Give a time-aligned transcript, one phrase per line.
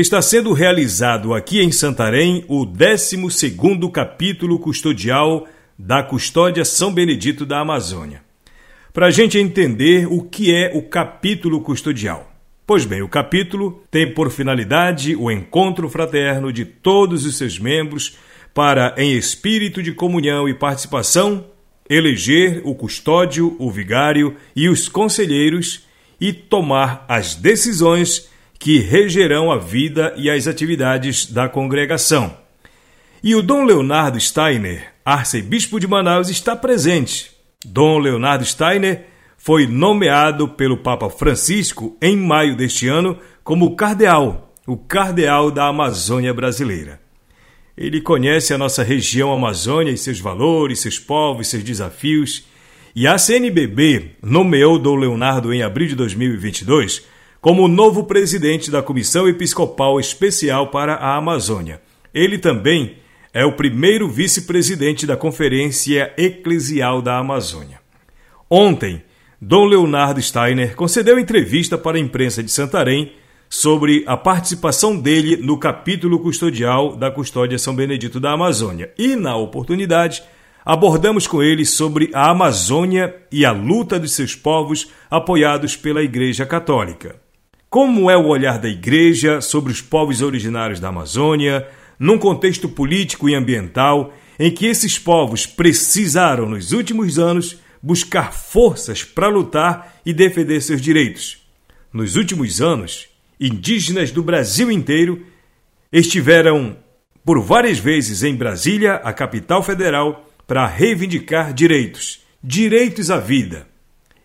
[0.00, 5.46] está sendo realizado aqui em Santarém o 12º capítulo custodial
[5.78, 8.22] da Custódia São Benedito da Amazônia.
[8.90, 12.32] Para a gente entender o que é o capítulo custodial.
[12.66, 18.16] Pois bem, o capítulo tem por finalidade o encontro fraterno de todos os seus membros
[18.54, 21.46] para, em espírito de comunhão e participação,
[21.88, 25.86] eleger o custódio, o vigário e os conselheiros
[26.18, 28.31] e tomar as decisões
[28.62, 32.36] que regerão a vida e as atividades da congregação.
[33.20, 37.32] E o Dom Leonardo Steiner, arcebispo de Manaus, está presente.
[37.66, 39.06] Dom Leonardo Steiner
[39.36, 46.32] foi nomeado pelo Papa Francisco em maio deste ano como cardeal, o cardeal da Amazônia
[46.32, 47.00] brasileira.
[47.76, 52.44] Ele conhece a nossa região Amazônia e seus valores, seus povos, seus desafios.
[52.94, 57.10] E a CNBB nomeou Dom Leonardo em abril de 2022
[57.42, 61.82] como novo presidente da Comissão Episcopal Especial para a Amazônia.
[62.14, 62.98] Ele também
[63.34, 67.80] é o primeiro vice-presidente da Conferência Eclesial da Amazônia.
[68.48, 69.02] Ontem,
[69.40, 73.12] Dom Leonardo Steiner concedeu entrevista para a imprensa de Santarém
[73.50, 78.92] sobre a participação dele no capítulo custodial da Custódia São Benedito da Amazônia.
[78.96, 80.22] E, na oportunidade,
[80.64, 86.46] abordamos com ele sobre a Amazônia e a luta dos seus povos apoiados pela Igreja
[86.46, 87.20] Católica.
[87.72, 91.66] Como é o olhar da Igreja sobre os povos originários da Amazônia,
[91.98, 99.02] num contexto político e ambiental em que esses povos precisaram, nos últimos anos, buscar forças
[99.02, 101.46] para lutar e defender seus direitos.
[101.90, 103.08] Nos últimos anos,
[103.40, 105.24] indígenas do Brasil inteiro
[105.90, 106.76] estiveram
[107.24, 113.66] por várias vezes em Brasília, a capital federal, para reivindicar direitos, direitos à vida.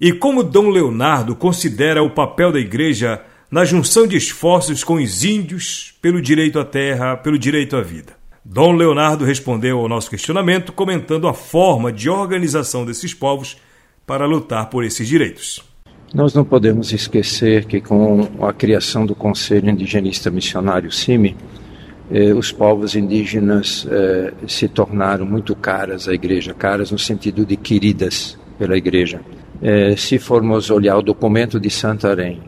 [0.00, 5.24] E como Dom Leonardo considera o papel da Igreja na junção de esforços com os
[5.24, 8.14] índios pelo direito à terra, pelo direito à vida.
[8.44, 13.56] Dom Leonardo respondeu ao nosso questionamento comentando a forma de organização desses povos
[14.06, 15.62] para lutar por esses direitos.
[16.12, 21.34] Nós não podemos esquecer que com a criação do Conselho Indigenista Missionário CIMI,
[22.10, 27.56] eh, os povos indígenas eh, se tornaram muito caras à igreja, caras no sentido de
[27.56, 29.20] queridas pela igreja.
[29.62, 32.40] Eh, se formos olhar o documento de Santarém,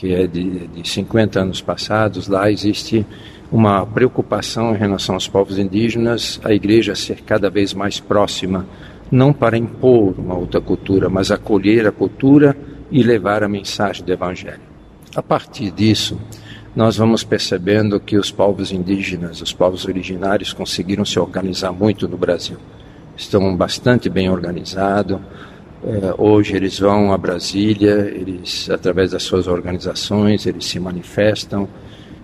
[0.00, 3.04] que é de, de 50 anos passados, lá existe
[3.52, 8.64] uma preocupação em relação aos povos indígenas, a igreja ser cada vez mais próxima,
[9.12, 12.56] não para impor uma outra cultura, mas acolher a cultura
[12.90, 14.62] e levar a mensagem do Evangelho.
[15.14, 16.18] A partir disso,
[16.74, 22.16] nós vamos percebendo que os povos indígenas, os povos originários, conseguiram se organizar muito no
[22.16, 22.56] Brasil.
[23.14, 25.20] Estão bastante bem organizados,
[26.18, 31.68] hoje eles vão a Brasília, eles através das suas organizações eles se manifestam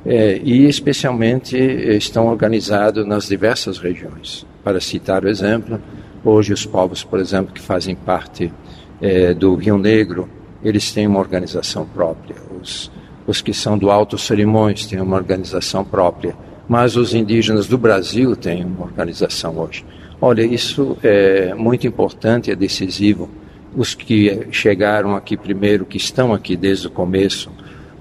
[0.05, 4.47] é, e especialmente estão organizados nas diversas regiões.
[4.63, 5.81] Para citar o exemplo,
[6.25, 8.53] hoje os povos, por exemplo, que fazem parte
[9.01, 10.29] é, do Rio Negro,
[10.63, 12.37] eles têm uma organização própria.
[12.61, 12.91] Os,
[13.27, 16.37] os que são do Alto Solimões têm uma organização própria,
[16.69, 19.85] mas os indígenas do Brasil têm uma organização hoje.
[20.21, 23.29] Olha, isso é muito importante, é decisivo
[23.77, 27.53] os que chegaram aqui primeiro, que estão aqui desde o começo,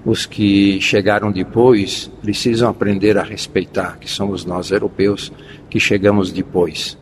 [0.06, 5.30] os que chegaram depois, precisam aprender a respeitar, que somos nós europeus
[5.68, 6.96] que chegamos depois.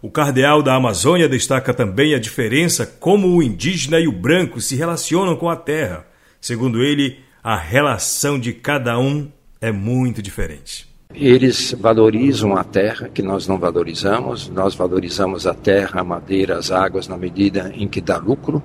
[0.00, 4.76] O cardeal da Amazônia destaca também a diferença como o indígena e o branco se
[4.76, 6.06] relacionam com a terra.
[6.40, 10.88] Segundo ele, a relação de cada um é muito diferente.
[11.18, 14.50] Eles valorizam a terra, que nós não valorizamos.
[14.50, 18.62] Nós valorizamos a terra, a madeira, as águas na medida em que dá lucro,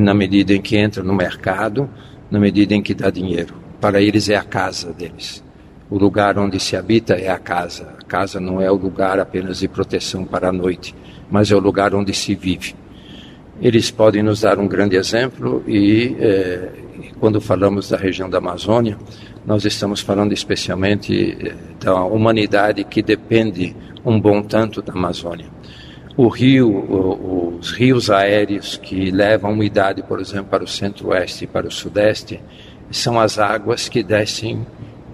[0.00, 1.88] na medida em que entra no mercado,
[2.30, 3.54] na medida em que dá dinheiro.
[3.78, 5.44] Para eles é a casa deles.
[5.90, 7.94] O lugar onde se habita é a casa.
[8.00, 10.94] A casa não é o lugar apenas de proteção para a noite,
[11.30, 12.74] mas é o lugar onde se vive.
[13.60, 16.70] Eles podem nos dar um grande exemplo e, eh,
[17.20, 18.98] quando falamos da região da Amazônia,
[19.44, 25.46] nós estamos falando especialmente eh, da humanidade que depende um bom tanto da Amazônia.
[26.16, 31.66] O rio, os rios aéreos que levam umidade, por exemplo, para o centro-oeste e para
[31.66, 32.40] o sudeste,
[32.90, 34.66] são as águas que descem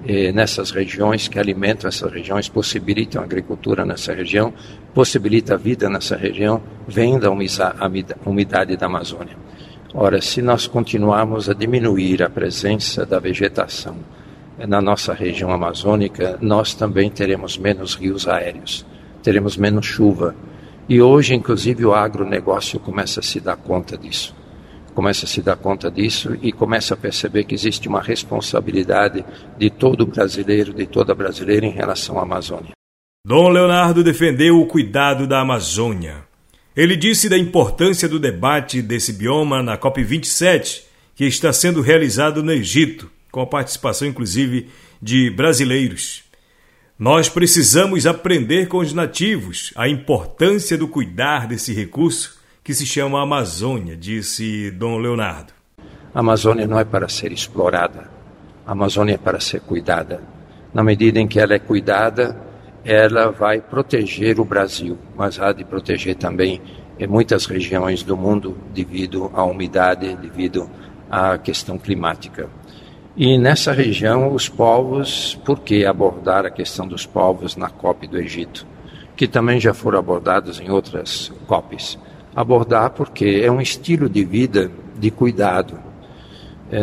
[0.06, 4.52] eh, nessas regiões, que alimentam essas regiões, possibilitam a agricultura nessa região,
[4.94, 9.36] possibilita a vida nessa região, vem da umidade da Amazônia.
[9.94, 13.96] Ora, se nós continuarmos a diminuir a presença da vegetação,
[14.66, 18.86] na nossa região amazônica, nós também teremos menos rios aéreos,
[19.22, 20.34] teremos menos chuva.
[20.88, 24.34] E hoje, inclusive, o agronegócio começa a se dar conta disso.
[24.94, 29.24] começa a se dar conta disso e começa a perceber que existe uma responsabilidade
[29.58, 32.72] de todo brasileiro, de toda brasileira em relação à Amazônia.
[33.24, 36.24] Dom Leonardo defendeu o cuidado da Amazônia.
[36.74, 40.82] Ele disse da importância do debate desse bioma na COP27,
[41.14, 44.68] que está sendo realizado no Egito, com a participação inclusive
[45.00, 46.22] de brasileiros.
[46.98, 53.20] Nós precisamos aprender com os nativos a importância do cuidar desse recurso que se chama
[53.20, 55.52] Amazônia, disse Dom Leonardo.
[56.14, 58.10] A Amazônia não é para ser explorada,
[58.66, 60.22] a Amazônia é para ser cuidada.
[60.72, 62.51] Na medida em que ela é cuidada,
[62.84, 66.60] ela vai proteger o Brasil, mas há de proteger também
[66.98, 70.68] em muitas regiões do mundo devido à umidade, devido
[71.10, 72.48] à questão climática.
[73.16, 78.18] E nessa região, os povos, por que abordar a questão dos povos na COP do
[78.18, 78.66] Egito?
[79.14, 81.98] Que também já foram abordados em outras COPs.
[82.34, 85.78] Abordar porque é um estilo de vida de cuidado,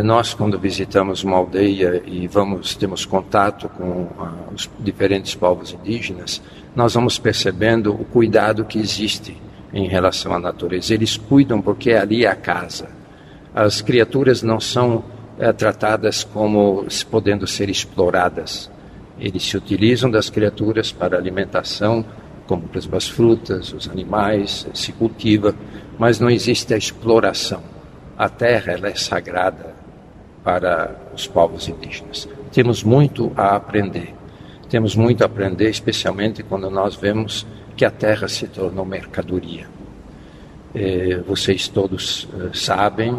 [0.04, 6.44] nós, quando visitamos uma aldeia e vamos temos contato com ah, os diferentes povos indígenas,
[6.76, 9.36] nós vamos percebendo o cuidado que existe
[9.74, 10.94] em relação à natureza.
[10.94, 12.90] Eles cuidam porque ali é a casa.
[13.54, 15.04] As criaturas não são
[15.40, 18.70] é, tratadas como podendo ser exploradas.
[19.20, 22.06] Eles se utilizam das criaturas para alimentação,
[22.46, 25.56] como por exemplo as frutas, os animais, se cultiva,
[25.98, 27.64] mas não existe a exploração.
[28.16, 29.79] A terra ela é sagrada,
[30.44, 32.28] para os povos indígenas.
[32.52, 34.14] Temos muito a aprender.
[34.70, 37.46] Temos muito a aprender, especialmente quando nós vemos
[37.76, 39.68] que a terra se tornou mercadoria.
[40.74, 43.16] Eh, vocês todos eh, sabem,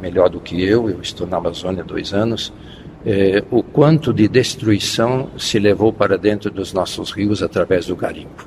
[0.00, 2.52] melhor do que eu, eu estou na Amazônia há dois anos,
[3.50, 8.46] o quanto de destruição se levou para dentro dos nossos rios através do garimpo.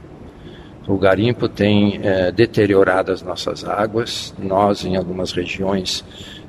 [0.87, 1.99] O garimpo tem
[2.35, 6.03] deteriorado as nossas águas, nós, em algumas regiões,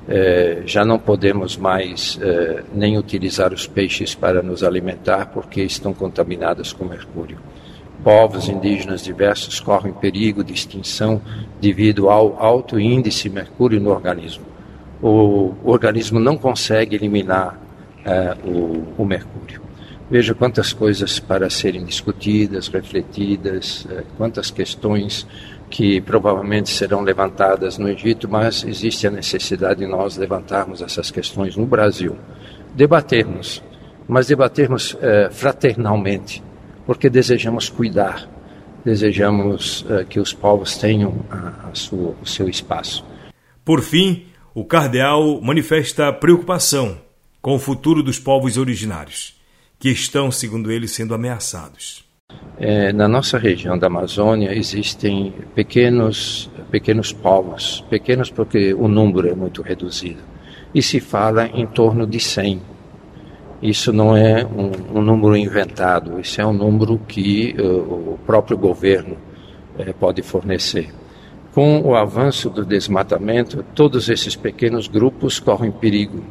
[0.09, 5.93] é, já não podemos mais é, nem utilizar os peixes para nos alimentar porque estão
[5.95, 7.39] contaminados com mercúrio.
[8.03, 11.23] Povos indígenas diversos correm perigo de extinção
[11.61, 14.45] devido ao alto índice de mercúrio no organismo.
[15.01, 17.61] O, organismo não consegue eliminar
[18.05, 19.63] é, o, o, mercúrio.
[20.11, 25.27] Veja quantas coisas para serem discutidas, refletidas, é, quantas questões
[25.73, 31.57] que provavelmente serão levantadas no Egito, mas existe a necessidade de nós levantarmos essas questões
[31.57, 32.15] no Brasil,
[32.75, 33.63] debatermos,
[34.07, 36.43] mas debatermos eh, fraternalmente,
[36.85, 38.29] porque desejamos cuidar,
[38.85, 43.03] desejamos eh, que os povos tenham a, a sua, o seu espaço.
[43.65, 46.99] Por fim, o cardeal manifesta preocupação
[47.41, 49.41] com o futuro dos povos originários,
[49.79, 52.12] que estão, segundo ele, sendo ameaçados.
[52.65, 59.35] É, na nossa região da Amazônia existem pequenos, pequenos povos, pequenos porque o número é
[59.35, 60.21] muito reduzido,
[60.73, 62.63] e se fala em torno de 100.
[63.61, 68.57] Isso não é um, um número inventado, isso é um número que uh, o próprio
[68.57, 69.17] governo
[69.77, 70.89] uh, pode fornecer.
[71.53, 76.23] Com o avanço do desmatamento, todos esses pequenos grupos correm perigo,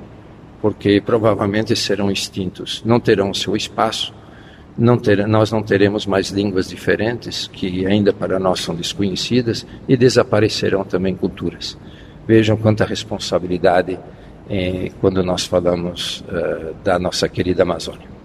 [0.62, 4.14] porque provavelmente serão extintos, não terão seu espaço
[4.78, 9.98] não ter, nós não teremos mais línguas diferentes, que ainda para nós são desconhecidas, e
[9.98, 11.78] desaparecerão também culturas.
[12.28, 14.00] Vejam quanta responsabilidade
[14.50, 18.21] eh, quando nós falamos uh, da nossa querida Amazônia.